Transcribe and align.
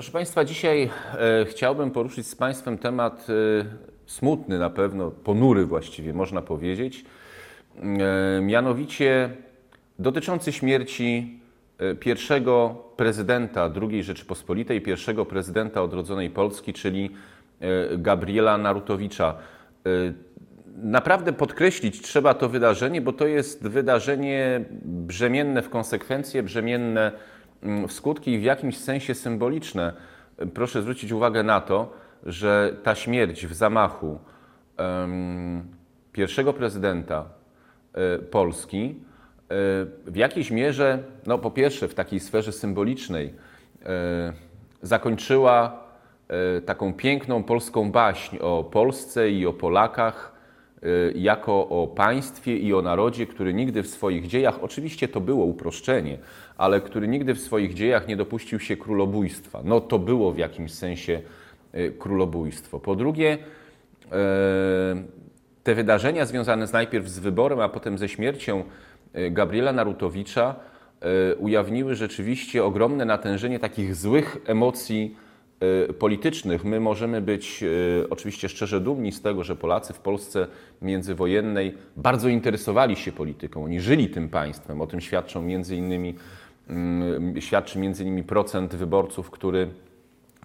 Proszę 0.00 0.12
Państwa, 0.12 0.44
dzisiaj 0.44 0.90
e, 1.14 1.44
chciałbym 1.44 1.90
poruszyć 1.90 2.26
z 2.26 2.34
Państwem 2.34 2.78
temat 2.78 3.26
e, 3.30 3.64
smutny 4.06 4.58
na 4.58 4.70
pewno, 4.70 5.10
ponury 5.10 5.66
właściwie 5.66 6.12
można 6.12 6.42
powiedzieć, 6.42 7.04
e, 7.76 8.40
mianowicie 8.42 9.30
dotyczący 9.98 10.52
śmierci 10.52 11.40
pierwszego 12.00 12.84
prezydenta 12.96 13.70
II 13.90 14.02
Rzeczypospolitej, 14.02 14.80
pierwszego 14.80 15.26
prezydenta 15.26 15.82
odrodzonej 15.82 16.30
Polski, 16.30 16.72
czyli 16.72 17.10
Gabriela 17.98 18.58
Narutowicza. 18.58 19.34
Naprawdę 20.76 21.32
podkreślić 21.32 22.02
trzeba 22.02 22.34
to 22.34 22.48
wydarzenie, 22.48 23.00
bo 23.00 23.12
to 23.12 23.26
jest 23.26 23.68
wydarzenie 23.68 24.64
brzemienne 24.84 25.62
w 25.62 25.70
konsekwencje, 25.70 26.42
brzemienne 26.42 27.12
w 27.62 27.92
skutki 27.92 28.38
w 28.38 28.42
jakimś 28.42 28.78
sensie 28.78 29.14
symboliczne. 29.14 29.92
Proszę 30.54 30.82
zwrócić 30.82 31.12
uwagę 31.12 31.42
na 31.42 31.60
to, 31.60 31.92
że 32.26 32.76
ta 32.82 32.94
śmierć 32.94 33.46
w 33.46 33.54
zamachu 33.54 34.18
em, 34.76 35.62
pierwszego 36.12 36.52
prezydenta 36.52 37.24
e, 37.94 38.18
Polski 38.18 38.84
e, 38.84 38.94
w 40.06 40.16
jakiejś 40.16 40.50
mierze, 40.50 40.98
no 41.26 41.38
po 41.38 41.50
pierwsze 41.50 41.88
w 41.88 41.94
takiej 41.94 42.20
sferze 42.20 42.52
symbolicznej, 42.52 43.34
e, 43.84 44.32
zakończyła 44.82 45.90
taką 46.66 46.94
piękną 46.94 47.42
polską 47.42 47.92
baśń 47.92 48.36
o 48.40 48.64
Polsce 48.64 49.30
i 49.30 49.46
o 49.46 49.52
Polakach 49.52 50.32
y, 50.36 50.39
jako 51.14 51.68
o 51.68 51.86
państwie 51.86 52.56
i 52.56 52.74
o 52.74 52.82
narodzie, 52.82 53.26
który 53.26 53.54
nigdy 53.54 53.82
w 53.82 53.86
swoich 53.86 54.26
dziejach, 54.26 54.62
oczywiście 54.62 55.08
to 55.08 55.20
było 55.20 55.44
uproszczenie, 55.44 56.18
ale 56.56 56.80
który 56.80 57.08
nigdy 57.08 57.34
w 57.34 57.40
swoich 57.40 57.74
dziejach 57.74 58.08
nie 58.08 58.16
dopuścił 58.16 58.60
się 58.60 58.76
królobójstwa. 58.76 59.60
No 59.64 59.80
to 59.80 59.98
było 59.98 60.32
w 60.32 60.38
jakimś 60.38 60.72
sensie 60.72 61.20
y, 61.74 61.92
królobójstwo. 61.98 62.78
Po 62.78 62.96
drugie, 62.96 63.38
e, 64.12 64.16
te 65.62 65.74
wydarzenia 65.74 66.26
związane 66.26 66.66
z 66.66 66.72
najpierw 66.72 67.08
z 67.08 67.18
wyborem, 67.18 67.60
a 67.60 67.68
potem 67.68 67.98
ze 67.98 68.08
śmiercią 68.08 68.64
y, 69.16 69.30
Gabriela 69.30 69.72
Narutowicza 69.72 70.54
ujawniły 71.38 71.94
rzeczywiście 71.94 72.64
ogromne 72.64 73.04
natężenie 73.04 73.58
takich 73.58 73.94
złych 73.94 74.36
emocji 74.46 75.16
y, 75.26 75.29
politycznych. 75.98 76.64
My 76.64 76.80
możemy 76.80 77.20
być 77.20 77.62
y, 77.62 78.06
oczywiście 78.10 78.48
szczerze 78.48 78.80
dumni 78.80 79.12
z 79.12 79.22
tego, 79.22 79.44
że 79.44 79.56
Polacy 79.56 79.92
w 79.92 79.98
Polsce 79.98 80.46
międzywojennej 80.82 81.74
bardzo 81.96 82.28
interesowali 82.28 82.96
się 82.96 83.12
polityką. 83.12 83.64
Oni 83.64 83.80
żyli 83.80 84.08
tym 84.08 84.28
państwem. 84.28 84.80
O 84.80 84.86
tym 84.86 85.00
świadczą 85.00 85.42
między 85.42 85.76
innymi, 85.76 86.14
mm, 86.68 87.40
świadczy 87.40 87.78
między 87.78 88.02
innymi 88.02 88.22
procent 88.22 88.74
wyborców, 88.74 89.30
który 89.30 89.68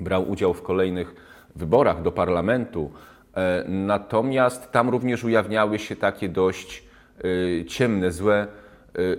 brał 0.02 0.30
udział 0.30 0.54
w 0.54 0.62
kolejnych 0.62 1.16
wyborach 1.56 2.02
do 2.02 2.12
parlamentu. 2.12 2.92
E, 3.36 3.66
Natomiast 3.68 4.72
tam 4.72 4.90
również 4.90 5.24
ujawniały 5.24 5.80
się 5.80 5.96
takie 5.96 6.30
dość 6.30 6.84
y, 7.26 7.66
ciemne, 7.68 8.12
złe, 8.12 8.44
y, 8.44 8.65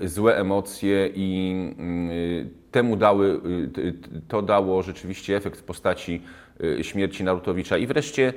złe 0.05 0.37
emocje 0.37 1.11
i 1.15 1.55
y, 2.11 2.71
temu 2.71 2.97
dały, 2.97 3.41
y, 3.79 3.95
to 4.29 4.43
dało 4.43 4.83
rzeczywiście 4.83 5.37
efekt 5.37 5.61
w 5.61 5.63
postaci 5.63 6.23
y, 6.61 6.85
śmierci 6.85 7.25
Narutowicza. 7.25 7.77
I 7.77 7.87
wreszcie 7.87 8.33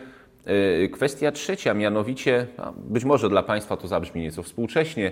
y, 0.83 0.89
kwestia 0.89 1.31
trzecia, 1.31 1.73
mianowicie, 1.73 2.47
a 2.57 2.71
być 2.71 3.05
może 3.05 3.29
dla 3.29 3.43
Państwa 3.43 3.77
to 3.77 3.87
zabrzmi 3.87 4.21
nieco 4.21 4.43
współcześnie, 4.43 5.11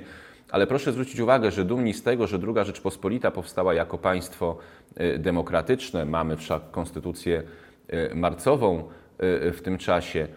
ale 0.49 0.67
proszę 0.67 0.91
zwrócić 0.91 1.19
uwagę, 1.19 1.51
że 1.51 1.65
dumni 1.65 1.93
z 1.93 2.03
tego, 2.03 2.27
że 2.27 2.39
II 2.47 2.65
Rzeczpospolita 2.65 3.31
powstała 3.31 3.73
jako 3.73 3.97
państwo 3.97 4.57
y, 5.01 5.19
demokratyczne, 5.19 6.05
mamy 6.05 6.37
wszak 6.37 6.71
konstytucję 6.71 7.43
y, 7.93 8.15
marcową 8.15 8.79
y, 8.79 9.51
w 9.51 9.61
tym 9.61 9.77
czasie. 9.77 10.27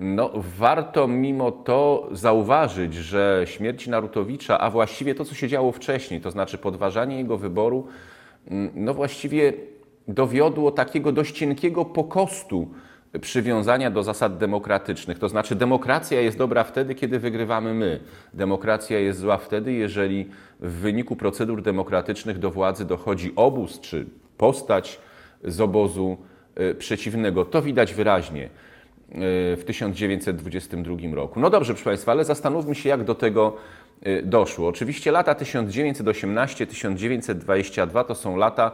No, 0.00 0.30
warto 0.58 1.08
mimo 1.08 1.50
to 1.52 2.08
zauważyć, 2.12 2.94
że 2.94 3.42
śmierć 3.44 3.86
Narutowicza, 3.86 4.58
a 4.58 4.70
właściwie 4.70 5.14
to, 5.14 5.24
co 5.24 5.34
się 5.34 5.48
działo 5.48 5.72
wcześniej, 5.72 6.20
to 6.20 6.30
znaczy 6.30 6.58
podważanie 6.58 7.18
jego 7.18 7.38
wyboru, 7.38 7.86
mm, 8.50 8.70
no 8.74 8.94
właściwie 8.94 9.52
dowiodło 10.08 10.70
takiego 10.70 11.12
dość 11.12 11.38
cienkiego 11.38 11.84
pokostu 11.84 12.68
przywiązania 13.20 13.90
do 13.90 14.02
zasad 14.02 14.38
demokratycznych. 14.38 15.18
To 15.18 15.28
znaczy, 15.28 15.54
demokracja 15.54 16.20
jest 16.20 16.38
dobra 16.38 16.64
wtedy, 16.64 16.94
kiedy 16.94 17.18
wygrywamy 17.18 17.74
my. 17.74 18.00
Demokracja 18.34 18.98
jest 18.98 19.18
zła 19.18 19.36
wtedy, 19.36 19.72
jeżeli 19.72 20.28
w 20.60 20.70
wyniku 20.70 21.16
procedur 21.16 21.62
demokratycznych 21.62 22.38
do 22.38 22.50
władzy 22.50 22.84
dochodzi 22.84 23.32
obóz 23.36 23.80
czy 23.80 24.06
postać 24.36 24.98
z 25.44 25.60
obozu 25.60 26.16
y, 26.60 26.74
przeciwnego. 26.74 27.44
To 27.44 27.62
widać 27.62 27.94
wyraźnie 27.94 28.48
w 29.56 29.62
1922 29.66 30.96
roku. 31.14 31.40
No 31.40 31.50
dobrze, 31.50 31.72
proszę 31.74 31.84
Państwa, 31.84 32.12
ale 32.12 32.24
zastanówmy 32.24 32.74
się, 32.74 32.88
jak 32.88 33.04
do 33.04 33.14
tego 33.14 33.56
y, 34.06 34.22
doszło. 34.22 34.68
Oczywiście 34.68 35.12
lata 35.12 35.32
1918-1922 35.34 38.04
to 38.04 38.14
są 38.14 38.36
lata, 38.36 38.70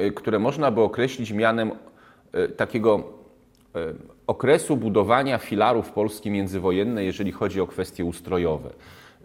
y, 0.00 0.12
które 0.12 0.38
można 0.38 0.70
by 0.70 0.80
określić 0.80 1.32
mianem 1.32 1.70
y, 2.34 2.48
takiego 2.48 3.02
y, 3.76 3.80
okresu 4.26 4.76
budowania 4.76 5.38
filarów 5.38 5.90
Polski 5.90 6.30
międzywojennej, 6.30 7.06
jeżeli 7.06 7.32
chodzi 7.32 7.60
o 7.60 7.66
kwestie 7.66 8.04
ustrojowe. 8.04 8.70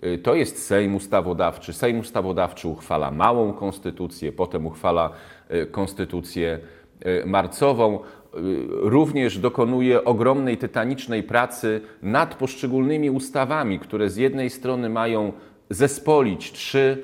Y, 0.03 0.17
To 0.17 0.35
jest 0.35 0.65
Sejm 0.65 0.95
Ustawodawczy. 0.95 1.73
Sejm 1.73 1.99
Ustawodawczy 1.99 2.67
uchwala 2.67 3.11
małą 3.11 3.53
konstytucję, 3.53 4.31
potem 4.31 4.65
uchwala 4.65 5.09
y, 5.51 5.65
konstytucję 5.65 6.59
y, 7.05 7.23
marcową. 7.25 7.99
Y, 8.37 8.67
Również 8.81 9.37
dokonuje 9.37 10.03
ogromnej, 10.03 10.57
tytanicznej 10.57 11.23
pracy 11.23 11.81
nad 12.01 12.35
poszczególnymi 12.35 13.09
ustawami, 13.09 13.79
które 13.79 14.09
z 14.09 14.17
jednej 14.17 14.49
strony 14.49 14.89
mają 14.89 15.33
zespolić 15.69 16.51
trzy 16.51 17.03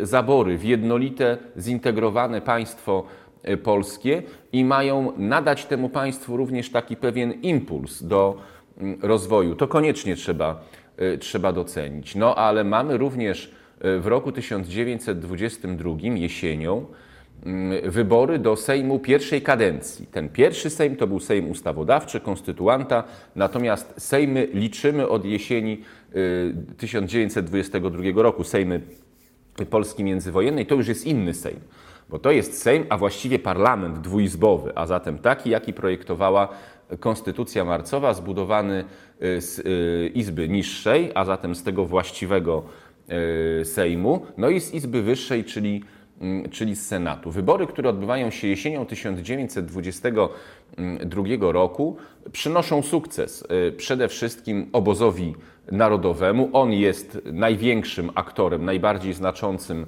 y, 0.00 0.06
zabory 0.06 0.58
w 0.58 0.64
jednolite, 0.64 1.38
zintegrowane 1.58 2.40
państwo 2.40 3.04
y, 3.48 3.56
polskie 3.56 4.22
i 4.52 4.64
mają 4.64 5.12
nadać 5.16 5.64
temu 5.64 5.88
państwu 5.88 6.36
również 6.36 6.70
taki 6.70 6.96
pewien 6.96 7.32
impuls 7.32 8.02
do 8.02 8.36
mm, 8.78 8.98
rozwoju. 9.02 9.54
To 9.54 9.68
koniecznie 9.68 10.16
trzeba, 10.16 10.64
trzeba 11.20 11.52
docenić. 11.52 12.14
No 12.14 12.34
ale 12.34 12.64
mamy 12.64 12.96
również 12.96 13.50
w 13.80 14.06
roku 14.06 14.32
1922 14.32 15.90
jesienią 16.14 16.86
wybory 17.82 18.38
do 18.38 18.56
Sejmu 18.56 18.98
pierwszej 18.98 19.42
kadencji. 19.42 20.06
Ten 20.06 20.28
pierwszy 20.28 20.70
Sejm 20.70 20.96
to 20.96 21.06
był 21.06 21.20
Sejm 21.20 21.50
Ustawodawczy, 21.50 22.20
konstytuanta, 22.20 23.04
natomiast 23.36 23.94
Sejmy 23.98 24.48
liczymy 24.52 25.08
od 25.08 25.24
jesieni 25.24 25.80
y, 26.16 26.54
1922 26.78 28.22
roku, 28.22 28.44
Sejmy 28.44 28.80
Polski 29.70 30.04
międzywojennej, 30.04 30.66
to 30.66 30.74
już 30.74 30.88
jest 30.88 31.06
inny 31.06 31.34
Sejm, 31.34 31.60
bo 32.08 32.18
to 32.18 32.30
jest 32.30 32.62
Sejm, 32.62 32.86
a 32.88 32.98
właściwie 32.98 33.38
parlament 33.38 33.98
dwuizbowy, 33.98 34.72
a 34.74 34.86
zatem 34.86 35.18
taki, 35.18 35.50
jaki 35.50 35.72
projektowała 35.72 36.48
Konstytucja 37.00 37.64
Marcowa, 37.64 38.14
zbudowany 38.14 38.84
y, 39.22 39.40
z 39.40 39.58
y, 39.58 40.10
Izby 40.14 40.48
Niższej, 40.48 41.10
a 41.14 41.24
zatem 41.24 41.54
z 41.54 41.62
tego 41.62 41.84
właściwego 41.84 42.62
y, 43.60 43.64
Sejmu, 43.64 44.26
no 44.38 44.48
i 44.50 44.60
z 44.60 44.74
Izby 44.74 45.02
Wyższej, 45.02 45.44
czyli, 45.44 45.74
mm, 45.74 45.84
czyli 46.50 46.76
z 46.76 46.86
Senatu. 46.86 47.30
Wybory, 47.30 47.66
które 47.66 47.90
odbywają 47.90 48.30
się 48.30 48.48
jesienią 48.48 48.86
1922 48.86 51.52
roku, 51.52 51.96
przynoszą 52.32 52.82
sukces 52.82 53.44
y, 53.68 53.72
przede 53.72 54.08
wszystkim 54.08 54.68
obozowi 54.72 55.34
narodowemu. 55.72 56.50
On 56.52 56.72
jest 56.72 57.18
największym 57.24 58.10
aktorem, 58.14 58.64
najbardziej 58.64 59.14
znaczącym 59.14 59.86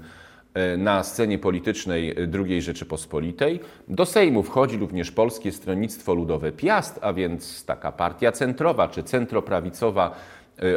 e, 0.55 0.77
na 0.77 1.03
scenie 1.03 1.39
politycznej 1.39 2.15
II 2.35 2.63
Rzeczypospolitej. 2.63 3.61
Do 3.89 4.07
Sejmu 4.07 4.43
wchodzi 4.43 4.77
również 4.77 5.11
Polskie 5.11 5.53
Stronnictwo 5.53 6.15
Ludowe 6.15 6.53
Piast, 6.53 6.99
a 7.03 7.13
więc 7.13 7.65
taka 7.65 7.93
partia 7.93 8.33
centrowa 8.33 8.89
czy 8.89 9.03
centroprawicowa 9.03 10.17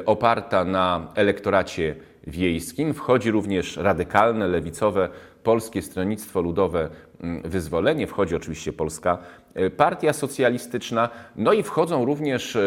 oparta 0.05 0.65
na 0.65 1.07
elektoracie 1.15 1.95
wiejskim. 2.27 2.93
Wchodzi 2.93 3.31
również 3.31 3.77
radykalne, 3.77 4.47
lewicowe 4.47 5.09
Polskie 5.43 5.81
Stronnictwo 5.81 6.41
Ludowe 6.41 6.89
mm, 7.21 7.41
Wyzwolenie, 7.41 8.07
wchodzi 8.07 8.35
oczywiście 8.35 8.73
Polska 8.73 9.17
e, 9.53 9.69
Partia 9.69 10.13
Socjalistyczna, 10.13 11.09
no 11.35 11.53
i 11.53 11.63
wchodzą 11.63 12.05
również 12.05 12.55
e, 12.55 12.61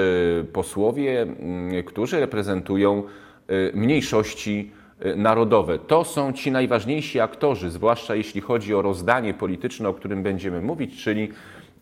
posłowie, 0.53 1.23
mm, 1.23 1.85
którzy 1.85 2.21
reprezentują 2.21 3.03
e, 3.03 3.77
mniejszości 3.77 4.73
narodowe. 5.17 5.79
To 5.79 6.05
są 6.05 6.33
ci 6.33 6.51
najważniejsi 6.51 7.21
aktorzy, 7.21 7.71
zwłaszcza 7.71 8.15
jeśli 8.15 8.41
chodzi 8.41 8.75
o 8.75 8.83
rozdanie 8.83 9.35
polityczne, 9.35 9.89
o 9.89 9.95
którym 9.95 10.23
będziemy 10.23 10.63
mówić, 10.63 11.05
czyli 11.05 11.29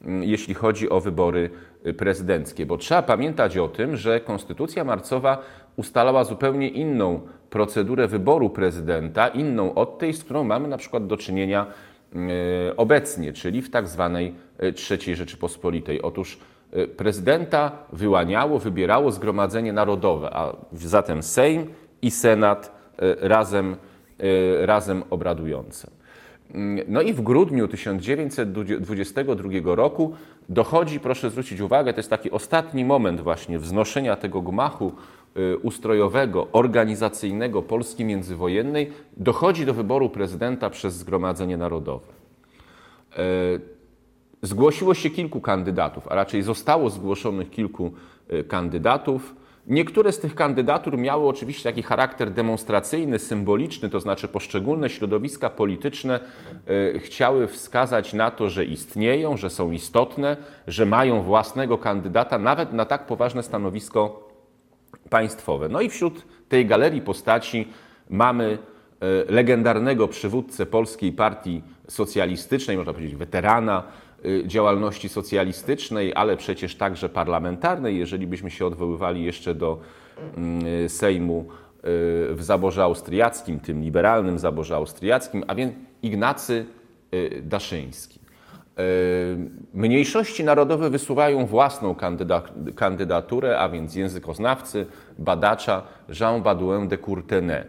mm, 0.05 0.25
jeśli 0.25 0.55
chodzi 0.55 0.91
o 0.91 1.01
wybory 1.01 1.51
prezydenckie. 1.97 2.67
Bo 2.67 2.77
trzeba 2.77 3.03
pamiętać 3.03 3.59
o 3.59 3.69
tym, 3.69 3.97
że 3.97 4.21
Konstytucja 4.21 4.85
Marcowa 4.85 5.43
ustalała 5.77 6.25
zupełnie 6.25 6.69
inną 6.69 7.21
procedurę 7.51 8.09
wyboru 8.09 8.51
prezydenta, 8.51 9.29
inną 9.29 9.75
od 9.75 9.99
tej, 9.99 10.13
z 10.13 10.25
którą 10.25 10.45
mamy 10.45 10.69
na 10.69 10.77
przykład 10.77 11.07
do 11.07 11.17
czynienia 11.17 11.67
obecnie, 12.77 13.33
czyli 13.33 13.63
w 13.63 13.71
tak 13.71 13.89
zwanej 13.89 14.35
III 14.91 15.17
Rzeczypospolitej. 15.17 16.03
Otóż 16.03 16.39
prezydenta 16.97 17.73
wyłaniało, 17.93 18.59
wybierało 18.59 19.11
Zgromadzenie 19.11 19.73
Narodowe, 19.73 20.31
a 20.33 20.57
zatem 20.73 21.23
Sejm 21.23 21.67
i 22.03 22.11
Senat 22.11 22.73
razem, 23.21 23.77
razem 24.61 25.05
obradujące. 25.11 25.91
No 26.89 27.03
i 27.03 27.13
w 27.13 27.21
grudniu 27.21 27.69
1922 27.69 29.51
roku 29.65 30.13
dochodzi, 30.49 31.01
proszę 31.01 31.31
zwrócić 31.31 31.61
uwagę, 31.61 31.93
to 31.93 31.99
jest 31.99 32.11
taki 32.11 32.31
ostatni 32.31 32.85
moment 32.85 33.21
właśnie 33.21 33.59
wznoszenia 33.59 34.17
tego 34.17 34.43
gmachu 34.43 34.93
ustrojowego, 35.63 36.49
organizacyjnego 36.53 37.63
Polski 37.63 38.05
międzywojennej, 38.05 38.93
dochodzi 39.17 39.67
do 39.67 39.75
wyboru 39.75 40.11
prezydenta 40.11 40.71
przez 40.71 40.95
Zgromadzenie 40.95 41.57
Narodowe. 41.57 42.07
E, 43.17 43.21
zgłosiło 44.43 44.95
się 44.95 45.11
kilku 45.11 45.41
kandydatów, 45.41 46.09
a 46.09 46.15
raczej 46.15 46.43
zostało 46.43 46.91
zgłoszonych 46.91 47.51
kilku 47.51 47.93
y, 48.33 48.45
kandydatów. 48.45 49.37
Niektóre 49.67 50.13
z 50.13 50.21
tych 50.21 50.35
kandydatur 50.35 50.99
miały 50.99 51.29
oczywiście 51.29 51.71
taki 51.71 51.83
charakter 51.83 52.31
demonstracyjny, 52.31 53.19
symboliczny, 53.19 53.91
to 53.91 54.01
znaczy 54.01 54.29
poszczególne 54.29 54.91
środowiska 54.91 55.51
polityczne 55.51 56.21
chciały 56.99 57.47
wskazać 57.47 58.13
na 58.13 58.31
to, 58.31 58.49
że 58.49 58.65
istnieją, 58.65 59.37
że 59.37 59.51
są 59.51 59.71
istotne, 59.71 60.37
że 60.67 60.87
mają 60.87 61.23
własnego 61.23 61.79
kandydata 61.79 62.39
nawet 62.39 62.73
na 62.73 62.85
tak 62.85 63.07
poważne 63.07 63.43
stanowisko 63.43 64.30
państwowe. 65.11 65.69
No 65.69 65.81
i 65.81 65.91
wśród 65.91 66.27
tej 66.49 66.67
galerii 66.67 67.01
postaci 67.01 67.69
mamy 68.11 68.59
e, 69.01 69.33
legendarnego 69.33 70.09
przywódcę 70.09 70.67
Polskiej 70.67 71.13
Partii 71.13 71.63
Socjalistycznej, 71.89 72.77
można 72.77 72.93
powiedzieć 72.93 73.17
weterana, 73.17 73.83
Y, 74.25 74.43
działalności 74.47 75.09
socjalistycznej, 75.09 76.15
ale 76.15 76.37
przecież 76.37 76.75
także 76.75 77.09
parlamentarnej, 77.09 77.99
jeżeli 77.99 78.27
byśmy 78.27 78.51
się 78.51 78.67
odwoływali 78.67 79.25
jeszcze 79.25 79.55
do 79.55 79.81
mm, 80.37 80.89
Sejmu 80.89 81.41
y, 81.41 81.85
w 82.35 82.39
zaborze 82.41 82.83
austriackim, 82.83 83.61
tym 83.61 83.83
liberalnym 83.83 84.39
zaborze 84.39 84.77
austriackim, 84.77 85.45
a 85.47 85.55
więc 85.55 85.75
Ignacy 86.03 86.67
Daszyński. 87.43 88.20
Mniejszości 89.75 90.45
narodowe 90.45 90.91
wysuwają 90.91 91.47
własną 91.47 91.97
kandydaturę, 92.75 93.59
a 93.59 93.69
więc 93.69 93.95
językoznawcy, 93.95 94.87
badacza 95.19 95.83
Jean 96.21 96.43
Baudouin 96.43 96.89
de 96.89 96.99
Courtenay. 96.99 97.65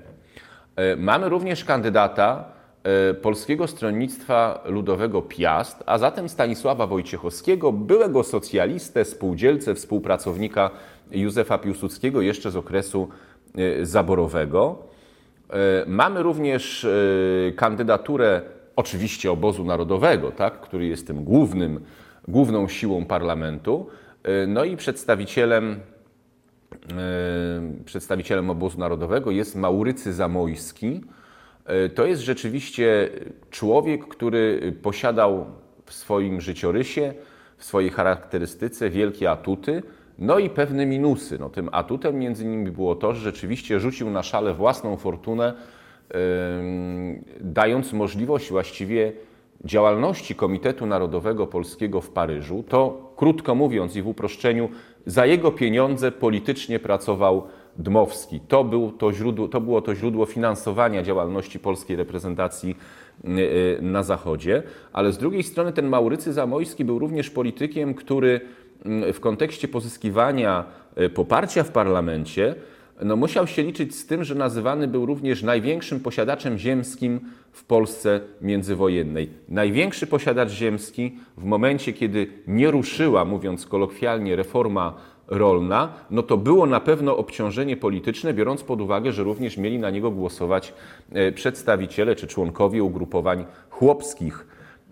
Mamy 0.97 1.29
również 1.29 1.65
kandydata, 1.65 2.45
E, 2.83 3.13
Polskiego 3.13 3.67
Stronnictwa 3.67 4.63
Ludowego 4.65 5.21
Piast, 5.21 5.83
a 5.85 5.97
zatem 5.97 6.29
Stanisława 6.29 6.87
Wojciechowskiego, 6.87 7.71
byłego 7.71 8.23
socjalistę, 8.23 9.05
spółdzielcę, 9.05 9.75
współpracownika 9.75 10.69
Józefa 11.11 11.57
Piłsudskiego 11.57 12.21
jeszcze 12.21 12.51
z 12.51 12.55
okresu 12.55 13.09
zaborowego. 13.81 14.77
Mamy 15.87 16.23
również 16.23 16.87
kandydaturę 17.55 18.41
oczywiście 18.81 19.31
obozu 19.31 19.63
narodowego, 19.63 20.31
tak, 20.31 20.61
który 20.61 20.87
jest 20.87 21.07
tym 21.07 21.23
głównym, 21.23 21.79
główną 22.27 22.67
siłą 22.67 23.05
parlamentu, 23.05 23.87
no 24.47 24.63
i 24.63 24.77
przedstawicielem, 24.77 25.79
przedstawicielem 27.85 28.49
obozu 28.49 28.79
narodowego 28.79 29.31
jest 29.31 29.55
Maurycy 29.55 30.13
Zamojski, 30.13 31.01
E, 31.65 31.89
to 31.89 32.05
jest 32.05 32.21
rzeczywiście 32.21 33.09
człowiek, 33.49 34.07
który 34.07 34.73
posiadał 34.81 35.45
w 35.85 35.93
swoim 35.93 36.41
życiorysie, 36.41 37.13
w 37.57 37.63
swojej 37.63 37.89
charakterystyce 37.89 38.89
wielkie 38.89 39.31
atuty, 39.31 39.83
no 40.19 40.39
i 40.39 40.49
pewne 40.49 40.85
minusy. 40.85 41.39
No, 41.39 41.49
tym 41.49 41.69
atutem 41.71 42.19
między 42.19 42.43
innymi 42.43 42.71
było 42.71 42.95
to, 42.95 43.13
że 43.13 43.21
rzeczywiście 43.21 43.79
rzucił 43.79 44.09
na 44.09 44.23
szale 44.23 44.53
własną 44.53 44.97
fortunę, 44.97 45.53
dając 47.41 47.93
możliwość 47.93 48.49
właściwie 48.49 49.13
działalności 49.65 50.35
Komitetu 50.35 50.85
Narodowego 50.85 51.47
Polskiego 51.47 52.01
w 52.01 52.09
Paryżu. 52.09 52.63
To, 52.69 53.11
krótko 53.15 53.55
mówiąc 53.55 53.95
i 53.95 54.01
w 54.01 54.07
uproszczeniu, 54.07 54.69
za 55.05 55.25
jego 55.25 55.51
pieniądze 55.51 56.11
politycznie 56.11 56.79
pracował 56.79 57.43
Dmowski. 57.77 58.39
To, 58.39 58.63
był 58.63 58.91
to, 58.91 59.13
źródło, 59.13 59.47
to 59.47 59.61
było 59.61 59.81
to 59.81 59.95
źródło 59.95 60.25
finansowania 60.25 61.03
działalności 61.03 61.59
polskiej 61.59 61.97
reprezentacji 61.97 62.77
na 63.81 64.03
Zachodzie, 64.03 64.63
ale 64.93 65.11
z 65.11 65.17
drugiej 65.17 65.43
strony 65.43 65.73
ten 65.73 65.87
Maurycy 65.87 66.33
Zamojski 66.33 66.85
był 66.85 66.99
również 66.99 67.29
politykiem, 67.29 67.93
który 67.93 68.41
w 69.13 69.19
kontekście 69.19 69.67
pozyskiwania 69.67 70.65
y, 71.01 71.09
poparcia 71.09 71.63
w 71.63 71.71
parlamencie 71.71 72.55
no, 73.01 73.15
musiał 73.15 73.47
się 73.47 73.63
liczyć 73.63 73.95
z 73.95 74.05
tym, 74.05 74.23
że 74.23 74.35
nazywany 74.35 74.87
był 74.87 75.05
również 75.05 75.43
największym 75.43 75.99
posiadaczem 75.99 76.57
ziemskim 76.57 77.19
w 77.51 77.63
Polsce 77.63 78.19
międzywojennej. 78.41 79.29
Największy 79.49 80.07
posiadacz 80.07 80.51
ziemski 80.51 81.15
w 81.37 81.43
momencie, 81.43 81.93
kiedy 81.93 82.27
nie 82.47 82.71
ruszyła, 82.71 83.25
mówiąc 83.25 83.65
kolokwialnie, 83.65 84.35
reforma 84.35 84.93
rolna, 85.27 85.93
no 86.09 86.23
to 86.23 86.37
było 86.37 86.65
na 86.65 86.79
pewno 86.79 87.17
obciążenie 87.17 87.77
polityczne, 87.77 88.33
biorąc 88.33 88.63
pod 88.63 88.81
uwagę, 88.81 89.11
że 89.11 89.23
również 89.23 89.57
mieli 89.57 89.79
na 89.79 89.89
niego 89.89 90.11
głosować 90.11 90.73
e, 91.11 91.31
przedstawiciele 91.31 92.15
czy 92.15 92.27
członkowie 92.27 92.83
ugrupowań 92.83 93.45
chłopskich 93.69 94.47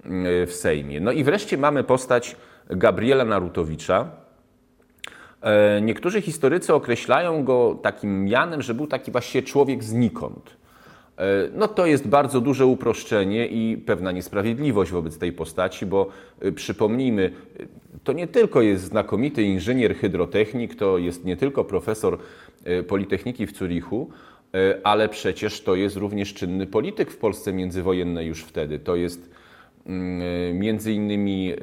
e, 0.06 0.46
w 0.46 0.54
Sejmie. 0.54 1.00
No 1.00 1.12
i 1.12 1.24
wreszcie 1.24 1.58
mamy 1.58 1.84
postać 1.84 2.36
Gabriela 2.70 3.26
Narutowicza. 3.26 4.12
E, 5.42 5.82
niektórzy 5.82 6.22
historycy 6.22 6.74
określają 6.74 7.44
go 7.44 7.80
takim 7.82 8.26
mianem, 8.26 8.62
że 8.62 8.74
był 8.74 8.88
taki 8.88 9.12
właściwie 9.12 9.44
człowiek 9.44 9.84
znikąd. 9.84 10.60
No 11.54 11.68
to 11.68 11.86
jest 11.86 12.08
bardzo 12.08 12.42
duże 12.42 12.66
uproszczenie 12.66 13.48
i 13.48 13.78
pewna 13.78 14.12
niesprawiedliwość 14.12 14.92
wobec 14.92 15.18
tej 15.18 15.34
postaci, 15.34 15.86
bo 15.86 16.08
przypomnijmy, 16.56 17.32
to 18.04 18.14
nie 18.14 18.28
tylko 18.28 18.62
jest 18.62 18.84
znakomity 18.84 19.44
inżynier 19.44 19.96
hydrotechnik, 19.96 20.76
to 20.76 20.98
jest 20.98 21.26
nie 21.26 21.38
tylko 21.38 21.64
profesor 21.64 22.18
e, 22.64 22.84
Politechniki 22.84 23.48
w 23.48 23.58
Zurichu, 23.58 24.10
e, 24.54 24.80
ale 24.84 25.10
przecież 25.10 25.62
to 25.62 25.76
jest 25.76 25.96
również 25.96 26.34
czynny 26.34 26.68
polityk 26.68 27.12
w 27.12 27.18
Polsce 27.18 27.54
międzywojennej 27.54 28.28
już 28.28 28.44
wtedy. 28.44 28.80
To 28.80 28.96
jest 28.96 29.30
e, 29.36 29.39
między 30.54 30.94
innymi 30.94 31.54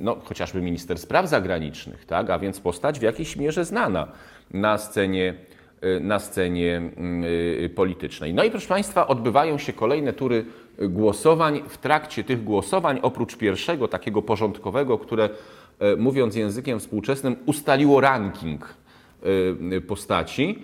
no, 0.00 0.16
chociażby 0.24 0.62
minister 0.62 0.98
spraw 0.98 1.28
zagranicznych, 1.28 2.04
tak? 2.04 2.30
a 2.30 2.38
więc 2.38 2.60
postać 2.60 2.98
w 2.98 3.02
jakiejś 3.02 3.36
mierze 3.36 3.64
znana 3.64 4.08
na 4.50 4.78
scenie, 4.78 5.34
na 6.00 6.18
scenie 6.18 6.76
mm, 6.76 7.24
politycznej. 7.74 8.34
No 8.34 8.44
i 8.44 8.50
proszę 8.50 8.68
Państwa, 8.68 9.06
odbywają 9.06 9.58
się 9.58 9.72
kolejne 9.72 10.12
tury 10.12 10.44
głosowań. 10.78 11.62
W 11.68 11.78
trakcie 11.78 12.24
tych 12.24 12.44
głosowań, 12.44 12.98
oprócz 13.02 13.36
pierwszego 13.36 13.88
takiego 13.88 14.22
porządkowego, 14.22 14.98
które 14.98 15.28
e, 15.78 15.96
mówiąc 15.96 16.36
językiem 16.36 16.80
współczesnym, 16.80 17.36
ustaliło 17.46 18.00
ranking 18.00 18.74
e, 19.72 19.80
postaci, 19.80 20.62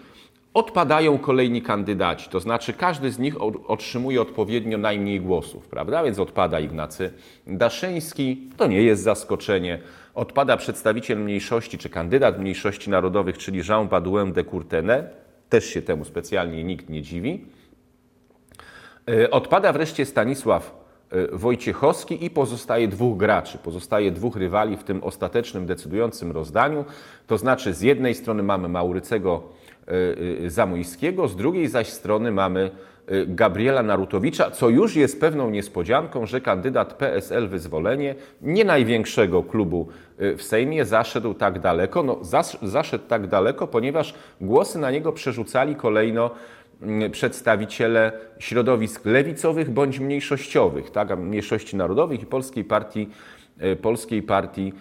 odpadają 0.54 1.19
kolejni 1.19 1.62
kandydaci. 1.62 2.30
To 2.30 2.40
znaczy 2.40 2.73
każdy 2.73 3.11
z 3.11 3.19
nich 3.19 3.35
otrzymuje 3.66 4.23
odpowiednio 4.23 4.78
najmniej 4.78 5.21
głosów, 5.21 5.69
prawda? 5.69 6.04
Więc 6.04 6.19
odpada 6.19 6.61
Ignacy 6.61 7.12
Daszyński, 7.47 8.49
to 8.57 8.66
nie 8.66 8.83
jest 8.83 9.02
zaskoczenie. 9.02 9.78
Odpada 10.14 10.57
przedstawiciel 10.57 11.19
mniejszości 11.19 11.78
czy 11.78 11.88
kandydat 11.88 12.38
mniejszości 12.40 12.90
narodowych, 12.90 13.38
czyli 13.38 13.61
Jean 13.69 13.88
Baudouin 13.88 14.33
de 14.33 14.45
Courtenay. 14.45 15.04
Też 15.49 15.64
się 15.64 15.83
temu 15.83 16.04
specjalnie 16.04 16.64
nikt 16.64 16.88
nie 16.88 17.02
dziwi. 17.02 17.47
E, 19.09 19.30
odpada 19.30 19.73
wreszcie 19.73 20.07
Stanisław 20.07 20.85
e, 21.11 21.37
Wojciechowski 21.37 22.25
i 22.25 22.30
pozostaje 22.30 22.88
dwóch 22.88 23.16
graczy, 23.16 23.59
pozostaje 23.59 24.11
dwóch 24.11 24.37
rywali 24.37 24.76
w 24.76 24.85
tym 24.85 25.04
ostatecznym, 25.04 25.66
decydującym 25.66 26.33
rozdaniu. 26.33 26.85
To 27.26 27.38
znaczy 27.38 27.75
z 27.75 27.80
jednej 27.80 28.14
strony 28.14 28.42
mamy 28.42 28.69
Maurycego 28.69 29.42
e, 29.90 30.50
Zamojskiego, 30.50 31.28
z 31.28 31.37
drugiej 31.37 31.68
zaś 31.68 31.88
strony 31.88 32.32
mamy 32.32 32.70
Gabriela 33.26 33.82
Narutowicza, 33.82 34.50
co 34.50 34.68
już 34.68 34.97
jest 34.97 35.20
pewną 35.20 35.50
niespodzianką, 35.50 36.26
że 36.26 36.40
kandydat 36.40 36.94
PSL 36.94 37.49
Wyzwolenie, 37.49 38.14
nie 38.42 38.64
największego 38.64 39.42
klubu 39.42 39.88
w 40.18 40.42
Sejmie, 40.42 40.85
zaszedł 40.85 41.35
tak 41.35 41.59
daleko. 41.59 42.02
No, 42.02 42.18
zaszedł 42.62 43.04
tak 43.09 43.26
daleko, 43.26 43.66
ponieważ 43.66 44.14
głosy 44.40 44.78
na 44.78 44.90
niego 44.90 45.12
przerzucali 45.12 45.76
kolejno 45.76 46.30
przedstawiciele 47.12 48.12
środowisk 48.38 49.04
lewicowych 49.04 49.70
bądź 49.70 49.99
mniejszościowych, 49.99 50.90
tak, 50.90 51.18
mniejszości 51.18 51.76
narodowych 51.76 52.22
i 52.22 52.26
Polskiej 52.26 52.64
Partii 52.64 53.08
Polskiej 53.82 54.22
Partii 54.22 54.72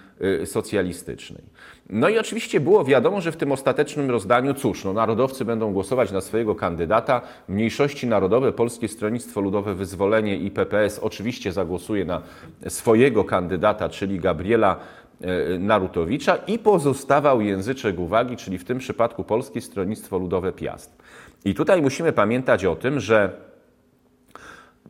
Socjalistycznej. 0.45 1.43
No 1.89 2.09
i 2.09 2.19
oczywiście 2.19 2.59
było 2.59 2.83
wiadomo, 2.83 3.21
że 3.21 3.31
w 3.31 3.37
tym 3.37 3.51
ostatecznym 3.51 4.09
rozdaniu, 4.09 4.53
cóż, 4.53 4.85
no, 4.85 4.93
narodowcy 4.93 5.45
będą 5.45 5.73
głosować 5.73 6.11
na 6.11 6.21
swojego 6.21 6.55
kandydata, 6.55 7.21
mniejszości 7.47 8.07
narodowe, 8.07 8.51
Polskie 8.51 8.87
Stronnictwo 8.87 9.41
Ludowe 9.41 9.75
Wyzwolenie 9.75 10.37
i 10.37 10.51
PPS 10.51 10.99
oczywiście 10.99 11.51
zagłosuje 11.51 12.05
na 12.05 12.21
swojego 12.67 13.23
kandydata, 13.23 13.89
czyli 13.89 14.19
Gabriela 14.19 14.77
e, 15.21 15.59
Narutowicza 15.59 16.35
i 16.35 16.59
pozostawał 16.59 17.41
języczek 17.41 17.99
uwagi, 17.99 18.37
czyli 18.37 18.57
w 18.57 18.65
tym 18.65 18.77
przypadku 18.77 19.23
Polskie 19.23 19.61
Stronnictwo 19.61 20.17
Ludowe 20.17 20.51
Piast. 20.51 20.98
I 21.45 21.53
tutaj 21.53 21.81
musimy 21.81 22.13
pamiętać 22.13 22.65
o 22.65 22.75
tym, 22.75 22.99
że 22.99 23.37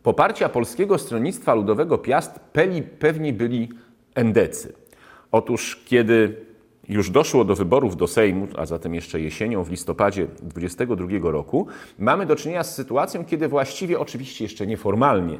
poparcia 0.03 0.49
Polskiego 0.49 0.97
Stronnictwa 0.97 1.53
Ludowego 1.53 1.97
Piast 1.97 2.39
pewni 2.99 3.33
byli 3.33 3.69
endecy. 4.15 4.73
Otóż 5.31 5.83
kiedy 5.85 6.49
już 6.89 7.09
doszło 7.09 7.45
do 7.45 7.55
wyborów 7.55 7.97
do 7.97 8.07
Sejmu, 8.07 8.47
a 8.57 8.65
zatem 8.65 8.95
jeszcze 8.95 9.19
jesienią, 9.19 9.63
w 9.63 9.71
listopadzie 9.71 10.27
2022 10.41 11.31
roku, 11.31 11.67
mamy 11.99 12.25
do 12.25 12.35
czynienia 12.35 12.63
z 12.63 12.75
sytuacją, 12.75 13.25
kiedy 13.25 13.47
właściwie, 13.47 13.99
oczywiście 13.99 14.45
jeszcze 14.45 14.67
nieformalnie, 14.67 15.39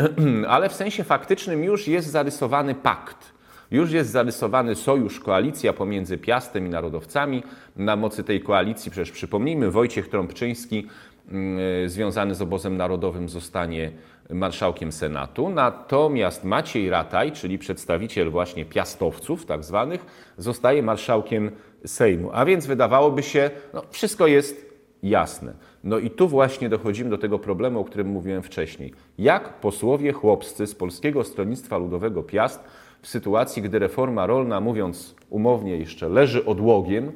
ale 0.48 0.68
w 0.68 0.72
sensie 0.72 1.04
faktycznym 1.04 1.64
już 1.64 1.88
jest 1.88 2.08
zarysowany 2.08 2.74
pakt. 2.74 3.29
Już 3.70 3.92
jest 3.92 4.10
zarysowany 4.10 4.74
sojusz, 4.74 5.20
koalicja 5.20 5.72
pomiędzy 5.72 6.18
Piastem 6.18 6.66
i 6.66 6.70
narodowcami. 6.70 7.42
Na 7.76 7.96
mocy 7.96 8.24
tej 8.24 8.40
koalicji, 8.40 8.90
przecież 8.90 9.10
przypomnijmy, 9.10 9.70
Wojciech 9.70 10.08
Trąbczyński, 10.08 10.86
mm, 11.28 11.88
związany 11.88 12.34
z 12.34 12.42
obozem 12.42 12.76
narodowym, 12.76 13.28
zostanie 13.28 13.92
marszałkiem 14.30 14.92
Senatu, 14.92 15.50
natomiast 15.50 16.44
Maciej 16.44 16.90
Rataj, 16.90 17.32
czyli 17.32 17.58
przedstawiciel 17.58 18.30
właśnie 18.30 18.64
piastowców 18.64 19.46
tak 19.46 19.64
zwanych, 19.64 20.06
zostaje 20.38 20.82
marszałkiem 20.82 21.50
Sejmu. 21.86 22.30
A 22.32 22.44
więc 22.44 22.66
wydawałoby 22.66 23.22
się, 23.22 23.50
no 23.74 23.82
wszystko 23.90 24.26
jest 24.26 24.70
jasne. 25.02 25.52
No 25.84 25.98
i 25.98 26.10
tu 26.10 26.28
właśnie 26.28 26.68
dochodzimy 26.68 27.10
do 27.10 27.18
tego 27.18 27.38
problemu, 27.38 27.80
o 27.80 27.84
którym 27.84 28.06
mówiłem 28.06 28.42
wcześniej. 28.42 28.92
Jak 29.18 29.60
posłowie 29.60 30.12
chłopscy 30.12 30.66
z 30.66 30.74
Polskiego 30.74 31.24
Stronnictwa 31.24 31.78
Ludowego 31.78 32.22
Piast 32.22 32.64
w 33.02 33.08
sytuacji, 33.08 33.62
gdy 33.62 33.78
reforma 33.78 34.26
rolna, 34.26 34.60
mówiąc 34.60 35.14
umownie 35.30 35.76
jeszcze, 35.76 36.08
leży 36.08 36.44
odłogiem, 36.44 37.04
e, 37.08 37.12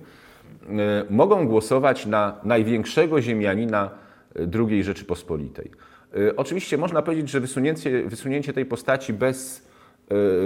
mogą 1.10 1.48
głosować 1.48 2.06
na 2.06 2.40
największego 2.44 3.22
ziemianina 3.22 3.90
II 4.54 4.84
Rzeczypospolitej. 4.84 5.70
Y, 6.16 6.36
oczywiście 6.36 6.78
można 6.78 7.02
powiedzieć, 7.02 7.30
że 7.30 7.40
wysunięcie, 7.40 8.02
wysunięcie 8.02 8.52
tej 8.52 8.66
postaci 8.66 9.12
bez 9.12 9.64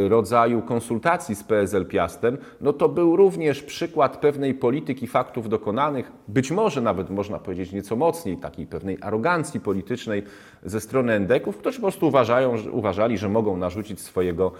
rodzaju 0.08 0.62
konsultacji 0.62 1.34
z 1.34 1.44
PSL 1.44 1.86
Piastem, 1.86 2.38
no 2.60 2.72
to 2.72 2.88
był 2.88 3.16
również 3.16 3.62
przykład 3.62 4.16
pewnej 4.16 4.54
polityki 4.54 5.06
faktów 5.06 5.48
dokonanych, 5.48 6.12
być 6.28 6.50
może 6.50 6.80
nawet 6.80 7.10
można 7.10 7.38
powiedzieć 7.38 7.72
nieco 7.72 7.96
mocniej, 7.96 8.36
takiej 8.36 8.66
pewnej 8.66 8.98
arogancji 9.00 9.60
politycznej 9.60 10.22
ze 10.64 10.80
strony 10.80 11.12
endeków, 11.12 11.56
którzy 11.56 11.76
po 11.76 11.82
prostu 11.82 12.06
uważają, 12.08 12.56
uważali, 12.70 13.18
że 13.18 13.28
mogą 13.28 13.56
narzucić 13.56 14.00
swojego 14.00 14.52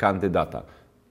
kandydata. 0.00 0.62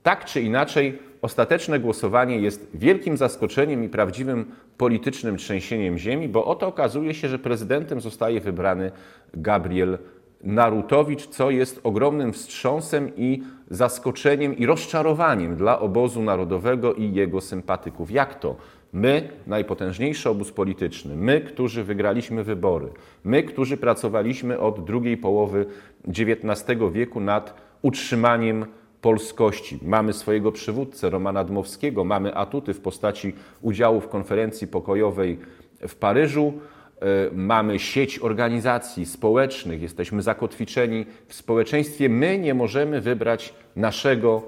Tak 0.04 0.26
czy 0.26 0.42
inaczej, 0.42 1.00
ostateczne 1.22 1.80
głosowanie 1.80 2.40
jest 2.40 2.70
wielkim 2.74 3.18
zaskoczeniem 3.18 3.84
i 3.84 3.90
prawdziwym 3.90 4.46
politycznym 4.78 5.38
trzęsieniem 5.38 5.98
ziemi, 5.98 6.30
bo 6.30 6.46
oto 6.46 6.68
okazuje 6.68 7.14
się, 7.14 7.28
że 7.28 7.40
prezydentem 7.40 8.02
zostaje 8.02 8.42
wybrany 8.42 8.92
Gabriel 9.34 9.98
Narutowicz, 10.44 11.28
co 11.28 11.50
jest 11.52 11.80
ogromnym 11.84 12.34
wstrząsem 12.34 13.12
i 13.18 13.44
zaskoczeniem 13.70 14.58
i 14.58 14.66
rozczarowaniem 14.66 15.56
dla 15.56 15.80
obozu 15.80 16.22
narodowego 16.22 16.94
i 16.94 17.14
jego 17.14 17.42
sympatyków. 17.42 18.12
Jak 18.12 18.40
to? 18.40 18.56
My, 18.94 19.30
najpotężniejszy 19.48 20.30
obóz 20.30 20.52
polityczny, 20.52 21.16
my, 21.16 21.42
którzy 21.42 21.84
wygraliśmy 21.84 22.44
wybory, 22.44 22.88
my, 23.24 23.44
którzy 23.44 23.78
pracowaliśmy 23.78 24.60
od 24.60 24.86
drugiej 24.86 25.18
połowy 25.18 25.66
XIX 26.08 26.80
wieku 26.92 27.20
nad 27.20 27.69
utrzymaniem 27.82 28.66
polskości. 29.02 29.80
Mamy 29.82 30.14
swojego 30.14 30.52
przywódcę 30.52 31.10
Romana 31.10 31.44
Dmowskiego, 31.44 32.04
mamy 32.04 32.36
atuty 32.36 32.74
w 32.74 32.82
postaci 32.82 33.36
udziału 33.62 34.02
w 34.02 34.08
konferencji 34.08 34.68
pokojowej 34.68 35.40
w 35.88 35.96
Paryżu, 35.96 36.54
e, 37.02 37.06
mamy 37.34 37.80
sieć 37.80 38.20
organizacji 38.20 39.06
społecznych, 39.06 39.82
jesteśmy 39.82 40.22
zakotwiczeni 40.22 41.06
w 41.28 41.34
społeczeństwie. 41.34 42.10
My 42.10 42.40
nie 42.40 42.54
możemy 42.54 43.02
wybrać 43.02 43.54
naszego, 43.76 44.44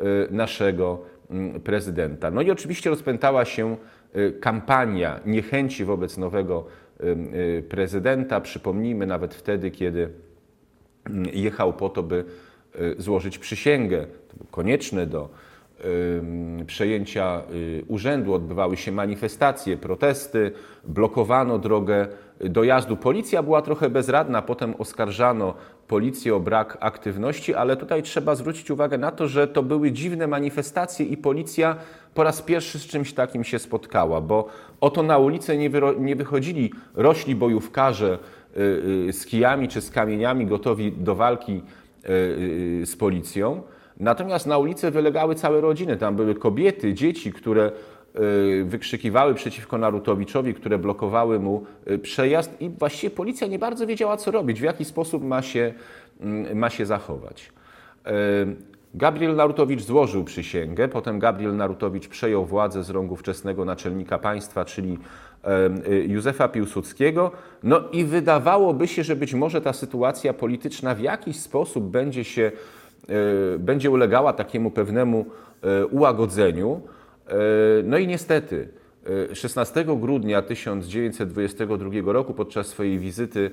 e, 0.00 0.04
naszego 0.30 1.02
prezydenta. 1.64 2.30
No 2.30 2.42
i 2.42 2.50
oczywiście 2.50 2.90
rozpętała 2.90 3.44
się 3.44 3.76
e, 4.12 4.30
kampania 4.30 5.20
niechęci 5.26 5.84
wobec 5.84 6.18
nowego 6.18 6.66
prezydenta. 7.68 8.40
Przypomnijmy 8.40 9.06
nawet 9.06 9.34
wtedy, 9.34 9.70
kiedy 9.70 10.08
jechał 11.32 11.72
po 11.72 11.88
to, 11.88 12.02
by 12.02 12.24
złożyć 12.98 13.38
przysięgę. 13.38 14.06
To 14.28 14.36
było 14.36 14.50
konieczne 14.50 15.06
do 15.06 15.28
przejęcia 16.66 17.42
y, 17.52 17.84
urzędu. 17.88 18.34
Odbywały 18.34 18.76
się 18.76 18.92
manifestacje, 18.92 19.76
protesty, 19.76 20.52
blokowano 20.84 21.58
drogę 21.58 22.08
dojazdu. 22.40 22.96
Policja 22.96 23.42
była 23.42 23.62
trochę 23.62 23.90
bezradna, 23.90 24.42
potem 24.42 24.74
oskarżano 24.78 25.54
policję 25.88 26.34
o 26.34 26.40
brak 26.40 26.76
aktywności, 26.80 27.54
ale 27.54 27.76
tutaj 27.76 28.02
trzeba 28.02 28.34
zwrócić 28.34 28.70
uwagę 28.70 28.98
na 28.98 29.10
to, 29.10 29.28
że 29.28 29.48
to 29.48 29.62
były 29.62 29.92
dziwne 29.92 30.26
manifestacje 30.26 31.06
i 31.06 31.16
policja 31.16 31.76
po 32.14 32.22
raz 32.22 32.42
pierwszy 32.42 32.78
z 32.78 32.86
czymś 32.86 33.12
takim 33.12 33.44
się 33.44 33.58
spotkała, 33.58 34.20
bo 34.20 34.48
oto 34.80 35.02
na 35.02 35.18
ulicę 35.18 35.56
nie, 35.56 35.70
nie 35.98 36.16
wychodzili 36.16 36.72
rośli 36.94 37.34
bojówkarze 37.34 38.18
y, 38.56 39.12
z 39.12 39.26
kijami 39.26 39.68
czy 39.68 39.80
z 39.80 39.90
kamieniami 39.90 40.46
gotowi 40.46 40.92
do 40.92 41.14
walki 41.14 41.62
z 42.84 42.96
policją. 42.96 43.62
Natomiast 44.00 44.46
na 44.46 44.58
ulicę 44.58 44.90
wylegały 44.90 45.34
całe 45.34 45.60
rodziny. 45.60 45.96
Tam 45.96 46.16
były 46.16 46.34
kobiety, 46.34 46.94
dzieci, 46.94 47.32
które 47.32 47.64
e, 47.64 48.20
wykrzykiwały 48.64 49.34
przeciwko 49.34 49.78
Narutowiczowi, 49.78 50.54
które 50.54 50.78
blokowały 50.78 51.40
mu 51.40 51.64
przejazd 52.02 52.60
i 52.60 52.70
właściwie 52.70 53.10
policja 53.10 53.46
nie 53.46 53.58
bardzo 53.58 53.86
wiedziała, 53.86 54.16
co 54.16 54.30
robić, 54.30 54.60
w 54.60 54.64
jaki 54.64 54.84
sposób 54.84 55.24
ma 55.24 55.42
się, 55.42 55.74
mm, 56.20 56.58
ma 56.58 56.70
się 56.70 56.86
zachować. 56.86 57.52
Gabriel 58.96 59.36
Narutowicz 59.36 59.82
złożył 59.82 60.24
przysięgę, 60.24 60.88
potem 60.88 61.18
Gabriel 61.18 61.56
Narutowicz 61.56 62.08
przejął 62.08 62.44
władzę 62.44 62.84
z 62.84 62.90
rąk 62.90 63.12
ówczesnego 63.12 63.64
naczelnika 63.64 64.18
państwa, 64.18 64.64
czyli 64.64 64.98
y, 65.88 66.06
Józefa 66.06 66.48
Piłsudskiego. 66.48 67.32
No 67.62 67.80
i 67.92 68.04
wydawałoby 68.04 68.88
się, 68.88 69.04
że 69.04 69.16
być 69.16 69.34
może 69.34 69.60
ta 69.60 69.72
sytuacja 69.72 70.32
polityczna 70.32 70.94
w 70.94 71.00
jakiś 71.00 71.36
sposób 71.40 71.84
będzie 71.84 72.24
się, 72.24 72.52
y, 73.54 73.58
będzie 73.58 73.90
ulegała 73.90 74.32
takiemu 74.32 74.70
pewnemu 74.70 75.26
y, 75.82 75.86
ułagodzeniu. 75.86 76.80
No 77.84 77.98
i 77.98 78.06
niestety 78.06 78.68
16 79.32 79.84
grudnia 79.84 80.42
1922 80.42 82.12
roku 82.12 82.34
podczas 82.34 82.66
swojej 82.66 82.98
wizyty 82.98 83.50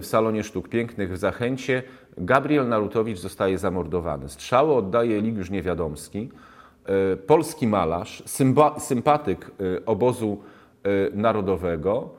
w 0.00 0.06
salonie 0.06 0.44
sztuk 0.44 0.68
pięknych 0.68 1.12
w 1.12 1.16
Zachęcie 1.16 1.82
Gabriel 2.18 2.68
Narutowicz 2.68 3.18
zostaje 3.18 3.58
zamordowany. 3.58 4.28
Strzały 4.28 4.74
oddaje 4.74 5.18
Eligiusz 5.18 5.50
Niewiadomski, 5.50 6.30
e, 6.84 7.16
polski 7.16 7.66
malarz, 7.66 8.22
sympatyk 8.78 9.50
e, 9.50 9.86
obozu 9.86 10.38
e, 10.82 11.16
narodowego. 11.16 12.10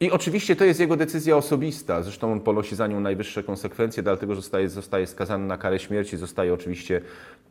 I 0.00 0.10
oczywiście 0.10 0.56
to 0.56 0.64
jest 0.64 0.80
jego 0.80 0.96
decyzja 0.96 1.36
osobista. 1.36 2.02
Zresztą 2.02 2.32
on 2.32 2.40
ponosi 2.40 2.76
za 2.76 2.86
nią 2.86 3.00
najwyższe 3.00 3.42
konsekwencje, 3.42 4.02
dlatego 4.02 4.34
że 4.34 4.40
zostaje, 4.40 4.68
zostaje 4.68 5.06
skazany 5.06 5.46
na 5.46 5.58
karę 5.58 5.78
śmierci, 5.78 6.16
zostaje 6.16 6.54
oczywiście 6.54 7.00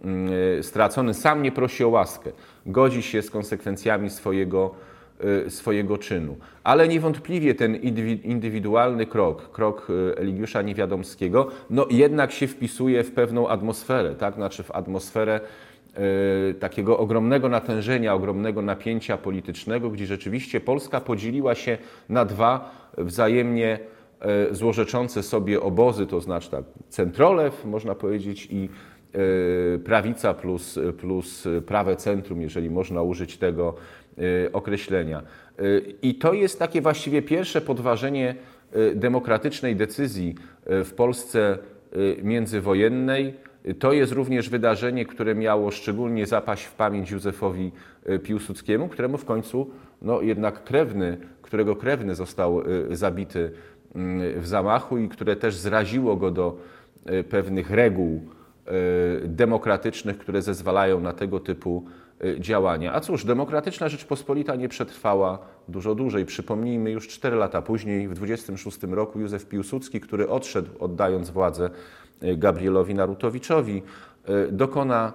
mm, 0.01 0.63
stracony. 0.63 1.13
Sam 1.13 1.43
nie 1.43 1.51
prosi 1.51 1.83
o 1.83 1.89
łaskę. 1.89 2.31
Godzi 2.65 3.01
się 3.01 3.21
z 3.21 3.31
konsekwencjami 3.31 4.09
swojego 4.09 4.75
swojego 5.49 5.97
czynu. 5.97 6.37
Ale 6.63 6.87
niewątpliwie 6.87 7.55
ten 7.55 7.75
indywidualny 8.23 9.05
krok, 9.05 9.51
krok 9.51 9.87
y, 9.89 10.17
Eligiusza 10.17 10.61
Niewiadomskiego, 10.61 11.47
no 11.69 11.87
jednak 11.89 12.31
się 12.31 12.47
wpisuje 12.47 13.03
w 13.03 13.11
pewną 13.11 13.47
atmosferę, 13.47 14.15
tak? 14.15 14.35
Znaczy 14.35 14.63
w 14.63 14.71
atmosferę 14.71 15.39
y, 16.49 16.53
takiego 16.53 16.97
ogromnego 16.97 17.49
natężenia, 17.49 18.13
ogromnego 18.13 18.61
napięcia 18.61 19.17
politycznego, 19.17 19.89
gdzie 19.89 20.05
rzeczywiście 20.05 20.59
Polska 20.59 21.01
podzieliła 21.01 21.55
się 21.55 21.77
na 22.09 22.25
dwa 22.25 22.71
wzajemnie 22.97 23.79
złorzeczące 24.51 25.23
sobie 25.23 25.61
obozy, 25.61 26.07
to 26.07 26.21
znaczy 26.21 26.51
tak, 26.51 26.63
centrolew, 26.89 27.65
można 27.65 27.95
powiedzieć, 27.95 28.47
i 28.51 28.69
prawica 29.83 30.33
plus, 30.33 30.79
plus 30.97 31.47
prawe 31.65 31.95
centrum, 31.95 32.41
jeżeli 32.41 32.69
można 32.69 33.01
użyć 33.01 33.37
tego 33.37 33.73
Y, 33.73 34.00
określenia. 34.53 35.23
Y, 35.59 35.95
I 36.01 36.15
to 36.15 36.33
jest 36.33 36.59
takie 36.59 36.81
właściwie 36.81 37.21
pierwsze 37.21 37.61
podważenie 37.61 38.35
y, 38.75 38.95
demokratycznej 38.95 39.75
decyzji 39.75 40.35
w 40.65 40.91
Polsce 40.95 41.57
y, 41.95 42.17
międzywojennej. 42.23 43.33
To 43.79 43.93
jest 43.93 44.11
również 44.11 44.49
wydarzenie, 44.49 45.05
które 45.05 45.35
miało 45.35 45.71
szczególnie 45.71 46.25
zapaść 46.25 46.63
w 46.63 46.73
pamięć 46.73 47.11
Józefowi 47.11 47.71
y, 48.09 48.19
Piłsudskiemu, 48.19 48.87
któremu 48.87 49.17
w 49.17 49.25
końcu 49.25 49.69
no, 50.01 50.21
jednak 50.21 50.63
krewny, 50.63 51.17
którego 51.41 51.75
krewny 51.75 52.15
został 52.15 52.61
y, 52.61 52.95
zabity 52.95 53.39
y, 53.39 53.51
w 54.39 54.47
zamachu 54.47 54.97
i 54.97 55.09
które 55.09 55.35
też 55.35 55.55
zraziło 55.55 56.15
go 56.15 56.31
do 56.31 56.57
y, 57.09 57.23
pewnych 57.23 57.71
reguł 57.71 58.21
y, 59.23 59.27
demokratycznych, 59.27 60.17
które 60.17 60.41
zezwalają 60.41 60.99
na 60.99 61.13
tego 61.13 61.39
typu 61.39 61.85
y, 61.87 62.00
działania. 62.39 62.93
A 62.93 62.99
cóż, 62.99 63.25
demokratyczna 63.25 63.89
Rzeczpospolita 63.89 64.55
nie 64.55 64.69
przetrwała 64.69 65.39
dużo 65.67 65.95
dłużej. 65.95 66.25
Przypomnijmy, 66.25 66.91
już 66.91 67.07
4 67.07 67.35
lata 67.35 67.61
później, 67.61 68.07
w 68.07 68.13
26 68.13 68.83
roku, 68.83 69.19
Józef 69.19 69.45
Piłsudski, 69.45 69.99
który 69.99 70.29
odszedł 70.29 70.69
oddając 70.79 71.29
władzę 71.29 71.69
y, 72.23 72.37
Gabrielowi 72.37 72.95
Narutowiczowi, 72.95 73.81
y, 74.29 74.51
dokona 74.51 75.13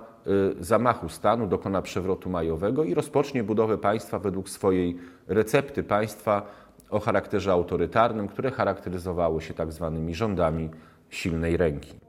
y, 0.61 0.65
zamachu 0.65 1.09
stanu, 1.09 1.47
dokona 1.47 1.83
przewrotu 1.83 2.31
majowego 2.31 2.85
i 2.85 2.95
rozpocznie 2.95 3.45
budowę 3.45 3.79
państwa 3.79 4.19
według 4.19 4.49
swojej 4.49 4.97
recepty 5.29 5.83
państwa 5.83 6.43
o 6.91 7.01
charakterze 7.01 7.53
autorytarnym, 7.53 8.29
które 8.29 8.51
charakteryzowało 8.51 9.41
się 9.41 9.55
tak 9.55 9.73
zwanymi 9.73 10.15
rządami 10.15 10.71
silnej 11.11 11.57
ręki. 11.57 12.06